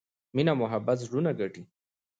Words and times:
مینه 0.35 0.51
او 0.53 0.57
محبت 0.63 0.97
زړونه 1.05 1.31
ګټي. 1.39 1.63